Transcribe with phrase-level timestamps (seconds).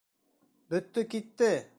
[0.73, 1.55] Бөттө китте!